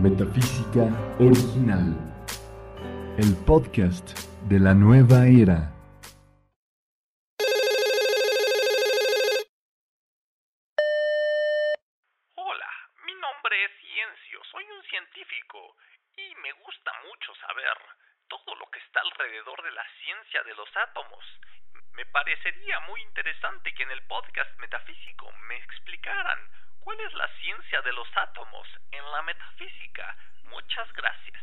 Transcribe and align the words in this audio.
Metafísica 0.00 0.88
Original. 1.20 1.92
El 3.20 3.36
podcast 3.44 4.16
de 4.48 4.58
la 4.58 4.72
nueva 4.72 5.28
era. 5.28 5.76
Hola, 12.32 12.70
mi 13.04 13.12
nombre 13.12 13.64
es 13.64 13.70
Ciencio, 13.84 14.40
soy 14.50 14.64
un 14.64 14.82
científico 14.88 15.76
y 16.16 16.34
me 16.36 16.52
gusta 16.64 16.92
mucho 17.04 17.34
saber 17.34 17.76
todo 18.28 18.54
lo 18.56 18.70
que 18.70 18.78
está 18.78 19.00
alrededor 19.02 19.62
de 19.62 19.72
la 19.72 19.84
ciencia 20.00 20.42
de 20.44 20.54
los 20.54 20.68
átomos. 20.88 21.24
Me 21.92 22.06
parecería 22.06 22.80
muy 22.88 23.02
interesante 23.02 23.74
que 23.74 23.82
en 23.82 23.90
el 23.90 24.02
podcast 24.08 24.48
metafísico 24.60 25.30
me 25.46 25.56
explicaran 25.58 26.40
cuál 26.80 26.98
es 27.00 27.12
la 27.14 27.28
ciencia 27.40 27.80
de 27.82 27.92
los 27.92 28.08
átomos 28.16 28.66
en 28.90 29.10
la 29.12 29.22
metafísica. 29.22 30.16
Muchas 30.44 30.92
gracias. 30.94 31.42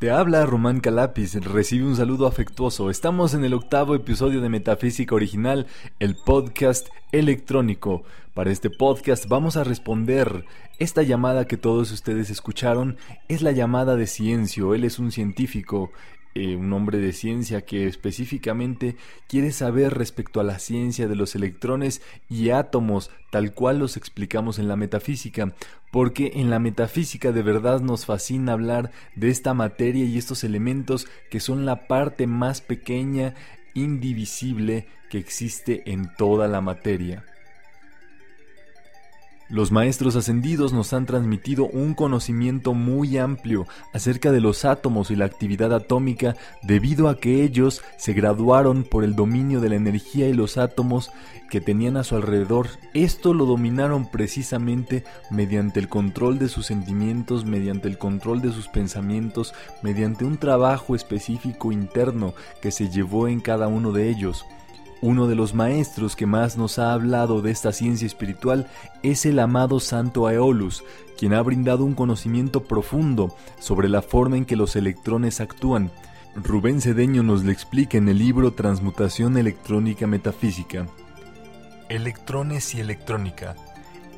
Te 0.00 0.10
habla 0.10 0.46
Román 0.46 0.80
Calapis, 0.80 1.34
recibe 1.44 1.84
un 1.84 1.94
saludo 1.94 2.26
afectuoso. 2.26 2.88
Estamos 2.88 3.34
en 3.34 3.44
el 3.44 3.52
octavo 3.52 3.94
episodio 3.94 4.40
de 4.40 4.48
Metafísica 4.48 5.14
Original, 5.14 5.66
el 5.98 6.16
podcast 6.16 6.88
electrónico. 7.12 8.02
Para 8.32 8.50
este 8.50 8.70
podcast 8.70 9.26
vamos 9.28 9.58
a 9.58 9.64
responder 9.64 10.46
esta 10.78 11.02
llamada 11.02 11.46
que 11.46 11.58
todos 11.58 11.92
ustedes 11.92 12.30
escucharon. 12.30 12.96
Es 13.28 13.42
la 13.42 13.52
llamada 13.52 13.94
de 13.96 14.06
Ciencio, 14.06 14.74
él 14.74 14.84
es 14.84 14.98
un 14.98 15.12
científico, 15.12 15.90
eh, 16.34 16.54
un 16.54 16.72
hombre 16.72 16.98
de 16.98 17.12
ciencia 17.12 17.62
que 17.62 17.86
específicamente 17.86 18.96
quiere 19.28 19.50
saber 19.50 19.94
respecto 19.94 20.40
a 20.40 20.44
la 20.44 20.58
ciencia 20.58 21.08
de 21.08 21.16
los 21.16 21.34
electrones 21.34 22.02
y 22.28 22.50
átomos 22.50 23.10
tal 23.30 23.52
cual 23.52 23.78
los 23.78 23.96
explicamos 23.96 24.58
en 24.58 24.68
la 24.68 24.76
metafísica, 24.76 25.52
porque 25.90 26.32
en 26.36 26.50
la 26.50 26.58
metafísica 26.58 27.32
de 27.32 27.42
verdad 27.42 27.80
nos 27.80 28.06
fascina 28.06 28.52
hablar 28.52 28.92
de 29.16 29.30
esta 29.30 29.54
materia 29.54 30.04
y 30.04 30.18
estos 30.18 30.44
elementos 30.44 31.08
que 31.30 31.40
son 31.40 31.66
la 31.66 31.88
parte 31.88 32.26
más 32.26 32.60
pequeña, 32.60 33.34
indivisible 33.74 34.86
que 35.10 35.18
existe 35.18 35.82
en 35.90 36.14
toda 36.16 36.48
la 36.48 36.60
materia. 36.60 37.24
Los 39.50 39.72
maestros 39.72 40.14
ascendidos 40.14 40.72
nos 40.72 40.92
han 40.92 41.06
transmitido 41.06 41.66
un 41.66 41.94
conocimiento 41.94 42.72
muy 42.72 43.18
amplio 43.18 43.66
acerca 43.92 44.30
de 44.30 44.40
los 44.40 44.64
átomos 44.64 45.10
y 45.10 45.16
la 45.16 45.24
actividad 45.24 45.74
atómica 45.74 46.36
debido 46.62 47.08
a 47.08 47.18
que 47.18 47.42
ellos 47.42 47.82
se 47.96 48.12
graduaron 48.12 48.84
por 48.84 49.02
el 49.02 49.16
dominio 49.16 49.60
de 49.60 49.70
la 49.70 49.74
energía 49.74 50.28
y 50.28 50.34
los 50.34 50.56
átomos 50.56 51.10
que 51.50 51.60
tenían 51.60 51.96
a 51.96 52.04
su 52.04 52.14
alrededor. 52.14 52.68
Esto 52.94 53.34
lo 53.34 53.44
dominaron 53.44 54.08
precisamente 54.08 55.02
mediante 55.32 55.80
el 55.80 55.88
control 55.88 56.38
de 56.38 56.48
sus 56.48 56.66
sentimientos, 56.66 57.44
mediante 57.44 57.88
el 57.88 57.98
control 57.98 58.42
de 58.42 58.52
sus 58.52 58.68
pensamientos, 58.68 59.52
mediante 59.82 60.24
un 60.24 60.38
trabajo 60.38 60.94
específico 60.94 61.72
interno 61.72 62.34
que 62.62 62.70
se 62.70 62.88
llevó 62.88 63.26
en 63.26 63.40
cada 63.40 63.66
uno 63.66 63.90
de 63.90 64.10
ellos. 64.10 64.46
Uno 65.02 65.26
de 65.26 65.34
los 65.34 65.54
maestros 65.54 66.14
que 66.14 66.26
más 66.26 66.58
nos 66.58 66.78
ha 66.78 66.92
hablado 66.92 67.40
de 67.40 67.50
esta 67.50 67.72
ciencia 67.72 68.06
espiritual 68.06 68.68
es 69.02 69.24
el 69.24 69.38
amado 69.38 69.80
Santo 69.80 70.26
Aeolus, 70.26 70.84
quien 71.18 71.32
ha 71.32 71.40
brindado 71.40 71.84
un 71.84 71.94
conocimiento 71.94 72.64
profundo 72.64 73.34
sobre 73.58 73.88
la 73.88 74.02
forma 74.02 74.36
en 74.36 74.44
que 74.44 74.56
los 74.56 74.76
electrones 74.76 75.40
actúan. 75.40 75.90
Rubén 76.36 76.82
Cedeño 76.82 77.22
nos 77.22 77.44
lo 77.44 77.50
explica 77.50 77.96
en 77.96 78.08
el 78.08 78.18
libro 78.18 78.52
Transmutación 78.52 79.38
Electrónica 79.38 80.06
Metafísica. 80.06 80.86
Electrones 81.88 82.74
y 82.74 82.80
electrónica. 82.80 83.56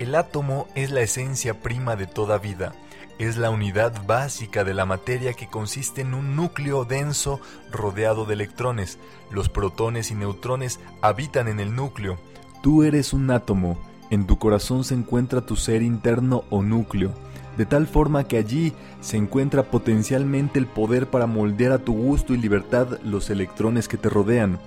El 0.01 0.17
átomo 0.17 0.67
es 0.75 0.91
la 0.91 1.01
esencia 1.01 1.61
prima 1.61 1.95
de 1.95 2.06
toda 2.06 2.39
vida 2.39 2.73
es 3.19 3.37
la 3.37 3.50
unidad 3.50 4.05
básica 4.06 4.65
de 4.65 4.75
la 4.75 4.87
materia 4.87 5.34
que 5.34 5.49
consiste 5.49 6.00
en 6.00 6.15
un 6.15 6.34
núcleo 6.37 6.84
denso 6.84 7.41
rodeado 7.71 8.25
de 8.25 8.34
electrones. 8.34 8.99
Los 9.31 9.49
protones 9.49 10.11
y 10.11 10.15
neutrones 10.15 10.81
habitan 11.00 11.49
en 11.49 11.61
el 11.61 11.75
núcleo. 11.75 12.19
Tú 12.62 12.83
eres 12.83 13.12
un 13.12 13.31
átomo, 13.31 13.78
en 14.11 14.27
tu 14.27 14.39
corazón 14.39 14.84
se 14.84 14.95
encuentra 14.95 15.41
tu 15.47 15.56
ser 15.56 15.83
interno 15.83 16.45
o 16.50 16.62
núcleo, 16.62 17.12
de 17.56 17.67
tal 17.67 17.87
forma 17.87 18.25
que 18.25 18.37
allí 18.37 18.73
se 19.00 19.17
encuentra 19.17 19.65
potencialmente 19.65 20.59
el 20.59 20.67
poder 20.67 21.09
para 21.09 21.27
moldear 21.27 21.73
a 21.73 21.79
tu 21.79 21.94
gusto 21.94 22.34
y 22.34 22.39
libertad 22.39 22.99
los 23.03 23.31
electrones 23.31 23.89
que 23.89 23.97
te 23.97 24.09
rodean. 24.09 24.59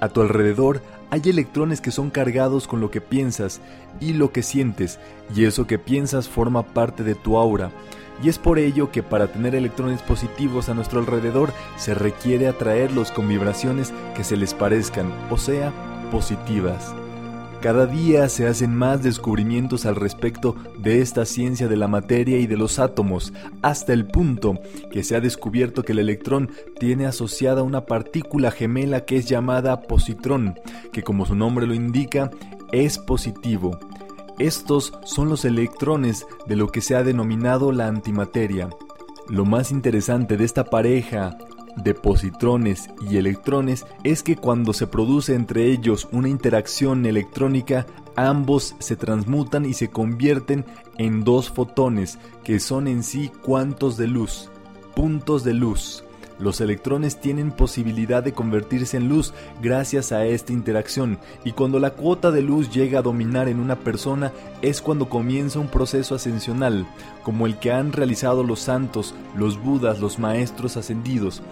A 0.00 0.08
tu 0.08 0.20
alrededor 0.20 0.82
hay 1.12 1.20
electrones 1.26 1.82
que 1.82 1.90
son 1.90 2.08
cargados 2.08 2.66
con 2.66 2.80
lo 2.80 2.90
que 2.90 3.02
piensas 3.02 3.60
y 4.00 4.14
lo 4.14 4.32
que 4.32 4.42
sientes, 4.42 4.98
y 5.36 5.44
eso 5.44 5.66
que 5.66 5.78
piensas 5.78 6.26
forma 6.26 6.62
parte 6.62 7.04
de 7.04 7.14
tu 7.14 7.36
aura. 7.36 7.70
Y 8.22 8.30
es 8.30 8.38
por 8.38 8.58
ello 8.58 8.90
que 8.90 9.02
para 9.02 9.26
tener 9.26 9.54
electrones 9.54 10.00
positivos 10.00 10.70
a 10.70 10.74
nuestro 10.74 11.00
alrededor 11.00 11.52
se 11.76 11.92
requiere 11.92 12.48
atraerlos 12.48 13.12
con 13.12 13.28
vibraciones 13.28 13.92
que 14.16 14.24
se 14.24 14.38
les 14.38 14.54
parezcan, 14.54 15.12
o 15.28 15.36
sea, 15.36 15.70
positivas. 16.10 16.94
Cada 17.62 17.86
día 17.86 18.28
se 18.28 18.48
hacen 18.48 18.74
más 18.74 19.04
descubrimientos 19.04 19.86
al 19.86 19.94
respecto 19.94 20.56
de 20.80 21.00
esta 21.00 21.24
ciencia 21.24 21.68
de 21.68 21.76
la 21.76 21.86
materia 21.86 22.38
y 22.38 22.48
de 22.48 22.56
los 22.56 22.80
átomos, 22.80 23.32
hasta 23.62 23.92
el 23.92 24.08
punto 24.08 24.58
que 24.90 25.04
se 25.04 25.14
ha 25.14 25.20
descubierto 25.20 25.84
que 25.84 25.92
el 25.92 26.00
electrón 26.00 26.50
tiene 26.80 27.06
asociada 27.06 27.62
una 27.62 27.86
partícula 27.86 28.50
gemela 28.50 29.04
que 29.04 29.16
es 29.16 29.26
llamada 29.28 29.82
positrón, 29.82 30.58
que 30.92 31.04
como 31.04 31.24
su 31.24 31.36
nombre 31.36 31.68
lo 31.68 31.74
indica, 31.74 32.32
es 32.72 32.98
positivo. 32.98 33.78
Estos 34.40 34.92
son 35.04 35.28
los 35.28 35.44
electrones 35.44 36.26
de 36.48 36.56
lo 36.56 36.66
que 36.66 36.80
se 36.80 36.96
ha 36.96 37.04
denominado 37.04 37.70
la 37.70 37.86
antimateria. 37.86 38.70
Lo 39.28 39.44
más 39.44 39.70
interesante 39.70 40.36
de 40.36 40.44
esta 40.44 40.64
pareja 40.64 41.38
de 41.76 41.94
positrones 41.94 42.90
y 43.08 43.16
electrones 43.16 43.86
es 44.04 44.22
que 44.22 44.36
cuando 44.36 44.72
se 44.72 44.86
produce 44.86 45.34
entre 45.34 45.70
ellos 45.70 46.08
una 46.12 46.28
interacción 46.28 47.06
electrónica, 47.06 47.86
ambos 48.16 48.74
se 48.78 48.96
transmutan 48.96 49.64
y 49.64 49.74
se 49.74 49.88
convierten 49.88 50.64
en 50.98 51.24
dos 51.24 51.50
fotones, 51.50 52.18
que 52.44 52.60
son 52.60 52.86
en 52.86 53.02
sí 53.02 53.30
cuantos 53.42 53.96
de 53.96 54.06
luz, 54.06 54.50
puntos 54.94 55.44
de 55.44 55.54
luz. 55.54 56.04
Los 56.42 56.60
electrones 56.60 57.20
tienen 57.20 57.52
posibilidad 57.52 58.20
de 58.20 58.32
convertirse 58.32 58.96
en 58.96 59.08
luz 59.08 59.32
gracias 59.62 60.10
a 60.10 60.26
esta 60.26 60.52
interacción 60.52 61.20
y 61.44 61.52
cuando 61.52 61.78
la 61.78 61.90
cuota 61.90 62.32
de 62.32 62.42
luz 62.42 62.68
llega 62.68 62.98
a 62.98 63.02
dominar 63.02 63.48
en 63.48 63.60
una 63.60 63.76
persona 63.76 64.32
es 64.60 64.82
cuando 64.82 65.08
comienza 65.08 65.60
un 65.60 65.68
proceso 65.68 66.16
ascensional, 66.16 66.84
como 67.22 67.46
el 67.46 67.60
que 67.60 67.70
han 67.70 67.92
realizado 67.92 68.42
los 68.42 68.58
santos, 68.58 69.14
los 69.36 69.62
budas, 69.62 70.00
los 70.00 70.18
maestros 70.18 70.76
ascendidos. 70.76 71.42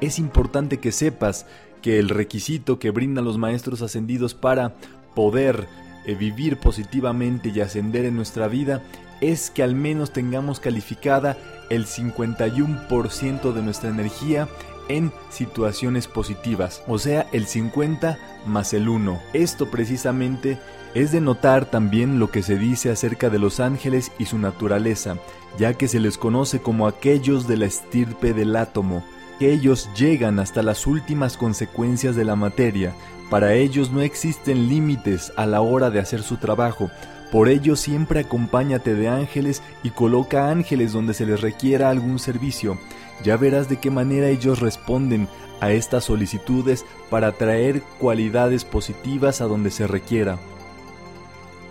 Es 0.00 0.18
importante 0.18 0.80
que 0.80 0.90
sepas 0.90 1.46
que 1.80 2.00
el 2.00 2.08
requisito 2.08 2.80
que 2.80 2.90
brindan 2.90 3.26
los 3.26 3.38
maestros 3.38 3.82
ascendidos 3.82 4.34
para 4.34 4.74
poder 5.14 5.68
vivir 6.06 6.58
positivamente 6.58 7.50
y 7.50 7.60
ascender 7.60 8.04
en 8.04 8.16
nuestra 8.16 8.48
vida 8.48 8.82
es 9.20 9.50
que 9.50 9.62
al 9.62 9.74
menos 9.74 10.12
tengamos 10.12 10.60
calificada 10.60 11.36
el 11.68 11.86
51% 11.86 13.52
de 13.52 13.62
nuestra 13.62 13.90
energía 13.90 14.48
en 14.88 15.12
situaciones 15.30 16.08
positivas, 16.08 16.82
o 16.88 16.98
sea, 16.98 17.28
el 17.32 17.46
50 17.46 18.18
más 18.46 18.74
el 18.74 18.88
1. 18.88 19.20
Esto 19.34 19.70
precisamente 19.70 20.58
es 20.94 21.12
de 21.12 21.20
notar 21.20 21.66
también 21.66 22.18
lo 22.18 22.30
que 22.32 22.42
se 22.42 22.58
dice 22.58 22.90
acerca 22.90 23.30
de 23.30 23.38
los 23.38 23.60
ángeles 23.60 24.10
y 24.18 24.24
su 24.24 24.38
naturaleza, 24.38 25.16
ya 25.58 25.74
que 25.74 25.86
se 25.86 26.00
les 26.00 26.18
conoce 26.18 26.60
como 26.60 26.88
aquellos 26.88 27.46
de 27.46 27.56
la 27.56 27.66
estirpe 27.66 28.32
del 28.32 28.56
átomo, 28.56 29.04
que 29.40 29.50
ellos 29.50 29.90
llegan 29.96 30.38
hasta 30.38 30.62
las 30.62 30.86
últimas 30.86 31.36
consecuencias 31.36 32.14
de 32.14 32.24
la 32.24 32.36
materia, 32.36 32.94
para 33.30 33.54
ellos 33.54 33.90
no 33.90 34.02
existen 34.02 34.68
límites 34.68 35.32
a 35.36 35.46
la 35.46 35.62
hora 35.62 35.88
de 35.88 35.98
hacer 35.98 36.22
su 36.22 36.36
trabajo, 36.36 36.90
por 37.32 37.48
ello 37.48 37.74
siempre 37.74 38.20
acompáñate 38.20 38.94
de 38.94 39.08
ángeles 39.08 39.62
y 39.82 39.90
coloca 39.90 40.50
ángeles 40.50 40.92
donde 40.92 41.14
se 41.14 41.24
les 41.24 41.40
requiera 41.40 41.88
algún 41.88 42.18
servicio. 42.18 42.78
Ya 43.24 43.36
verás 43.36 43.68
de 43.68 43.78
qué 43.78 43.90
manera 43.90 44.28
ellos 44.28 44.60
responden 44.60 45.26
a 45.60 45.70
estas 45.72 46.04
solicitudes 46.04 46.84
para 47.08 47.32
traer 47.32 47.82
cualidades 47.98 48.64
positivas 48.64 49.40
a 49.40 49.44
donde 49.44 49.70
se 49.70 49.86
requiera. 49.86 50.38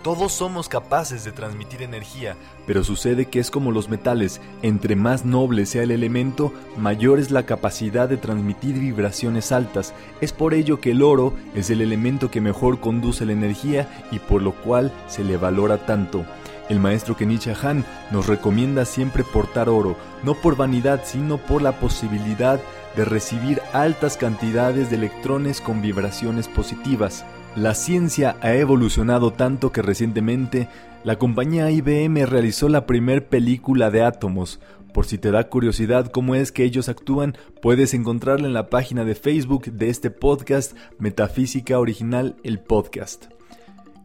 Todos 0.02 0.32
somos 0.32 0.70
capaces 0.70 1.24
de 1.24 1.32
transmitir 1.32 1.82
energía, 1.82 2.34
pero 2.66 2.82
sucede 2.82 3.26
que 3.26 3.38
es 3.38 3.50
como 3.50 3.70
los 3.70 3.90
metales, 3.90 4.40
entre 4.62 4.96
más 4.96 5.26
noble 5.26 5.66
sea 5.66 5.82
el 5.82 5.90
elemento, 5.90 6.54
mayor 6.78 7.18
es 7.18 7.30
la 7.30 7.44
capacidad 7.44 8.08
de 8.08 8.16
transmitir 8.16 8.78
vibraciones 8.78 9.52
altas. 9.52 9.92
Es 10.22 10.32
por 10.32 10.54
ello 10.54 10.80
que 10.80 10.92
el 10.92 11.02
oro 11.02 11.34
es 11.54 11.68
el 11.68 11.82
elemento 11.82 12.30
que 12.30 12.40
mejor 12.40 12.80
conduce 12.80 13.26
la 13.26 13.32
energía 13.32 14.06
y 14.10 14.20
por 14.20 14.40
lo 14.40 14.52
cual 14.52 14.90
se 15.06 15.22
le 15.22 15.36
valora 15.36 15.84
tanto. 15.84 16.24
El 16.70 16.80
maestro 16.80 17.14
Kenichi 17.14 17.50
Han 17.62 17.84
nos 18.10 18.26
recomienda 18.26 18.86
siempre 18.86 19.22
portar 19.22 19.68
oro, 19.68 19.96
no 20.22 20.32
por 20.32 20.56
vanidad, 20.56 21.02
sino 21.04 21.36
por 21.36 21.60
la 21.60 21.78
posibilidad 21.78 22.58
de 22.96 23.04
recibir 23.04 23.60
altas 23.74 24.16
cantidades 24.16 24.88
de 24.88 24.96
electrones 24.96 25.60
con 25.60 25.82
vibraciones 25.82 26.48
positivas. 26.48 27.26
La 27.56 27.74
ciencia 27.74 28.36
ha 28.42 28.54
evolucionado 28.54 29.32
tanto 29.32 29.72
que 29.72 29.82
recientemente 29.82 30.68
la 31.02 31.18
compañía 31.18 31.68
IBM 31.68 32.24
realizó 32.24 32.68
la 32.68 32.86
primer 32.86 33.26
película 33.26 33.90
de 33.90 34.04
átomos. 34.04 34.60
Por 34.94 35.04
si 35.04 35.18
te 35.18 35.32
da 35.32 35.48
curiosidad 35.48 36.12
cómo 36.12 36.36
es 36.36 36.52
que 36.52 36.62
ellos 36.62 36.88
actúan, 36.88 37.36
puedes 37.60 37.92
encontrarla 37.92 38.46
en 38.46 38.54
la 38.54 38.70
página 38.70 39.04
de 39.04 39.16
Facebook 39.16 39.64
de 39.64 39.88
este 39.88 40.10
podcast 40.10 40.76
Metafísica 40.98 41.80
Original, 41.80 42.36
el 42.44 42.60
podcast. 42.60 43.26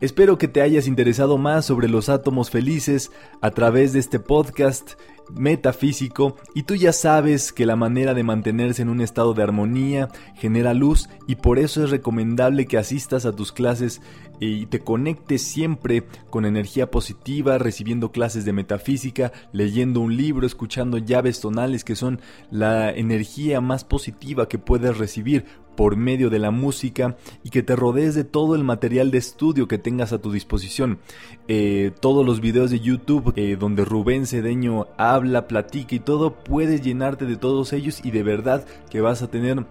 Espero 0.01 0.39
que 0.39 0.47
te 0.47 0.61
hayas 0.61 0.87
interesado 0.87 1.37
más 1.37 1.65
sobre 1.65 1.87
los 1.87 2.09
átomos 2.09 2.49
felices 2.49 3.11
a 3.41 3.51
través 3.51 3.93
de 3.93 3.99
este 3.99 4.19
podcast 4.19 4.93
metafísico 5.33 6.35
y 6.53 6.63
tú 6.63 6.75
ya 6.75 6.93
sabes 6.93 7.51
que 7.51 7.65
la 7.65 7.75
manera 7.75 8.13
de 8.13 8.23
mantenerse 8.23 8.81
en 8.81 8.89
un 8.89 9.01
estado 9.01 9.33
de 9.33 9.43
armonía 9.43 10.09
genera 10.35 10.73
luz 10.73 11.09
y 11.27 11.35
por 11.35 11.59
eso 11.59 11.83
es 11.83 11.89
recomendable 11.89 12.65
que 12.65 12.77
asistas 12.77 13.25
a 13.25 13.35
tus 13.35 13.51
clases 13.51 14.01
y 14.39 14.65
te 14.65 14.79
conectes 14.79 15.41
siempre 15.41 16.03
con 16.29 16.45
energía 16.45 16.91
positiva, 16.91 17.57
recibiendo 17.57 18.11
clases 18.11 18.45
de 18.45 18.53
metafísica, 18.53 19.31
leyendo 19.51 20.01
un 20.01 20.17
libro, 20.17 20.45
escuchando 20.45 20.97
llaves 20.97 21.39
tonales 21.39 21.83
que 21.83 21.95
son 21.95 22.19
la 22.51 22.91
energía 22.91 23.61
más 23.61 23.83
positiva 23.83 24.47
que 24.47 24.57
puedes 24.57 24.97
recibir 24.97 25.45
por 25.75 25.97
medio 25.97 26.29
de 26.29 26.39
la 26.39 26.51
música 26.51 27.17
y 27.43 27.49
que 27.49 27.63
te 27.63 27.75
rodees 27.75 28.15
de 28.15 28.23
todo 28.23 28.55
el 28.55 28.63
material 28.63 29.11
de 29.11 29.17
estudio 29.17 29.67
que 29.67 29.77
tengas 29.77 30.13
a 30.13 30.19
tu 30.19 30.31
disposición. 30.31 30.99
Eh, 31.47 31.91
todos 31.99 32.25
los 32.25 32.39
videos 32.39 32.71
de 32.71 32.79
YouTube 32.79 33.33
eh, 33.35 33.57
donde 33.59 33.85
Rubén 33.85 34.25
Cedeño 34.25 34.87
habla, 35.15 35.47
platica 35.47 35.95
y 35.95 35.99
todo, 35.99 36.35
puedes 36.35 36.81
llenarte 36.81 37.25
de 37.25 37.37
todos 37.37 37.71
ellos 37.73 37.99
y 38.03 38.11
de 38.11 38.21
verdad 38.23 38.65
que 38.89 39.01
vas 39.01 39.21
a 39.21 39.31
tener 39.31 39.65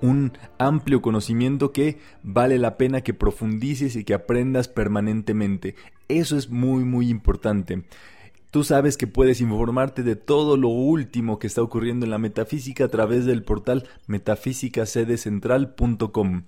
un 0.00 0.32
amplio 0.58 1.00
conocimiento 1.00 1.72
que 1.72 1.98
vale 2.22 2.58
la 2.58 2.76
pena 2.76 3.00
que 3.02 3.14
profundices 3.14 3.96
y 3.96 4.04
que 4.04 4.12
aprendas 4.14 4.68
permanentemente. 4.68 5.74
Eso 6.08 6.36
es 6.36 6.50
muy 6.50 6.84
muy 6.84 7.08
importante. 7.08 7.84
Tú 8.50 8.64
sabes 8.64 8.96
que 8.98 9.06
puedes 9.06 9.40
informarte 9.40 10.02
de 10.02 10.16
todo 10.16 10.58
lo 10.58 10.68
último 10.68 11.38
que 11.38 11.46
está 11.46 11.62
ocurriendo 11.62 12.04
en 12.04 12.10
la 12.10 12.18
metafísica 12.18 12.84
a 12.84 12.88
través 12.88 13.24
del 13.24 13.44
portal 13.44 13.88
metafísicasedecentral.com. 14.08 16.42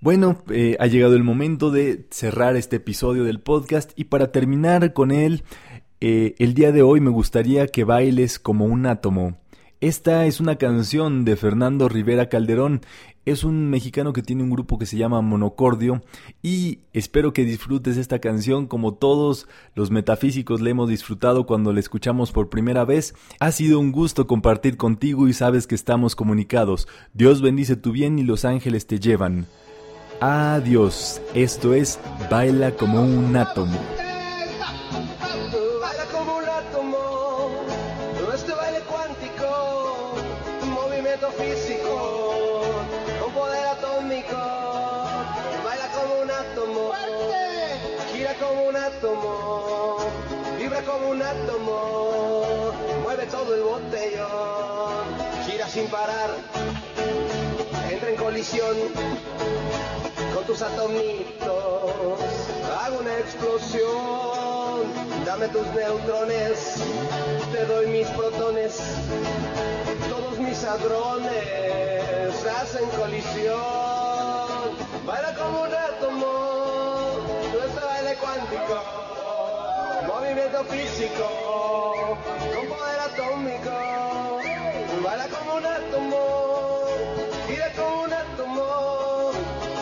Bueno, 0.00 0.42
eh, 0.50 0.76
ha 0.80 0.86
llegado 0.86 1.14
el 1.14 1.22
momento 1.22 1.70
de 1.70 2.06
cerrar 2.10 2.56
este 2.56 2.76
episodio 2.76 3.22
del 3.22 3.38
podcast 3.38 3.92
y 3.96 4.04
para 4.04 4.32
terminar 4.32 4.94
con 4.94 5.10
él, 5.10 5.44
eh, 6.00 6.34
el 6.38 6.54
día 6.54 6.72
de 6.72 6.82
hoy 6.82 7.00
me 7.00 7.10
gustaría 7.10 7.66
que 7.66 7.84
bailes 7.84 8.38
como 8.38 8.64
un 8.64 8.86
átomo. 8.86 9.36
Esta 9.82 10.26
es 10.26 10.40
una 10.40 10.56
canción 10.56 11.24
de 11.24 11.36
Fernando 11.36 11.88
Rivera 11.88 12.28
Calderón. 12.28 12.80
Es 13.26 13.44
un 13.44 13.68
mexicano 13.68 14.12
que 14.12 14.22
tiene 14.22 14.42
un 14.42 14.50
grupo 14.50 14.78
que 14.78 14.86
se 14.86 14.96
llama 14.96 15.20
Monocordio 15.20 16.02
y 16.42 16.80
espero 16.94 17.32
que 17.32 17.44
disfrutes 17.44 17.98
esta 17.98 18.18
canción 18.18 18.66
como 18.66 18.94
todos 18.94 19.46
los 19.74 19.90
metafísicos 19.90 20.62
le 20.62 20.70
hemos 20.70 20.88
disfrutado 20.88 21.46
cuando 21.46 21.72
la 21.72 21.80
escuchamos 21.80 22.32
por 22.32 22.48
primera 22.48 22.84
vez. 22.84 23.14
Ha 23.38 23.52
sido 23.52 23.78
un 23.78 23.92
gusto 23.92 24.26
compartir 24.26 24.78
contigo 24.78 25.28
y 25.28 25.34
sabes 25.34 25.66
que 25.66 25.74
estamos 25.74 26.16
comunicados. 26.16 26.88
Dios 27.12 27.42
bendice 27.42 27.76
tu 27.76 27.92
bien 27.92 28.18
y 28.18 28.22
los 28.22 28.44
ángeles 28.46 28.86
te 28.86 29.00
llevan. 29.00 29.46
Adiós. 30.20 31.20
Esto 31.34 31.74
es 31.74 31.98
Baila 32.30 32.72
como 32.72 33.02
un 33.02 33.36
átomo. 33.36 33.78
Como 50.82 51.10
un 51.10 51.22
átomo, 51.22 52.72
mueve 53.02 53.26
todo 53.26 53.54
el 53.54 53.62
botellón, 53.62 55.04
gira 55.46 55.68
sin 55.68 55.86
parar, 55.88 56.30
entra 57.90 58.10
en 58.10 58.16
colisión 58.16 58.76
con 60.34 60.44
tus 60.44 60.62
atomitos, 60.62 61.50
hago 62.82 62.98
una 63.00 63.18
explosión, 63.18 64.80
dame 65.24 65.48
tus 65.48 65.66
neutrones, 65.68 66.76
te 67.52 67.66
doy 67.66 67.86
mis 67.88 68.06
protones, 68.08 68.80
mis 70.40 70.64
hadrones 70.64 72.46
hacen 72.46 72.88
colisión, 72.98 73.56
baila 75.06 75.34
como 75.34 75.62
un 75.62 75.74
átomo, 75.74 77.18
nuestro 77.52 77.86
baile 77.86 78.14
cuántico 78.16 79.00
movimiento 80.06 80.64
físico, 80.64 82.18
con 82.54 82.68
poder 82.68 83.00
atómico, 83.00 84.40
baila 85.04 85.28
como 85.28 85.54
un 85.56 85.66
átomo, 85.66 86.86
gira 87.46 87.70
como 87.72 88.02
un 88.02 88.12
átomo, 88.12 89.32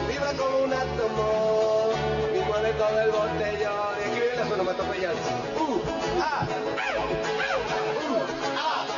vibra 0.09 0.33
como 0.33 0.59
un 0.65 0.73
átomo, 0.73 1.91
y 2.35 2.39
mueve 2.41 2.73
todo 2.73 3.01
el 3.01 3.11
botellón, 3.11 3.97
y 4.05 4.11
viene 4.19 4.37
las 4.37 4.51
onomatopeyas. 4.51 5.15
Uh, 5.57 5.81
ah, 6.21 6.47
uh, 6.47 7.09
ah, 8.57 8.98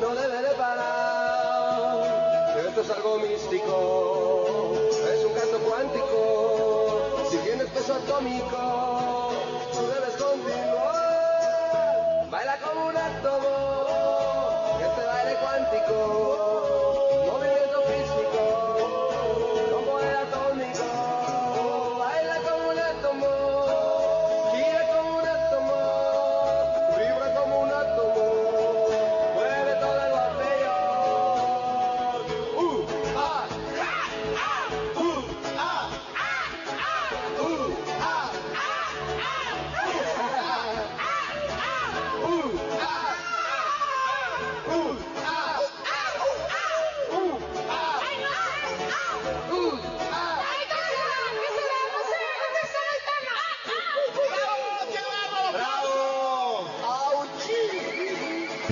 no 0.00 0.14
debe 0.14 0.42
de 0.42 0.54
parar. 0.54 2.04
Esto 2.66 2.80
es 2.80 2.90
algo 2.90 3.18
místico, 3.18 4.74
es 5.12 5.24
un 5.24 5.32
canto 5.34 5.58
cuántico. 5.58 7.28
Si 7.30 7.36
tienes 7.38 7.68
peso 7.68 7.94
atómico, 7.94 9.32
tú 9.72 9.80
debes 9.86 10.16
continuar. 10.16 10.94
Baila 12.30 12.58
como 12.58 12.86
un 12.88 12.96
átomo, 12.96 14.78
este 14.80 15.04
baile 15.06 15.36
cuántico. 15.40 16.73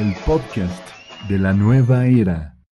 El 0.03 0.15
podcast 0.27 0.89
de 1.29 1.39
la 1.39 1.53
nueva 1.53 2.07
era. 2.07 2.52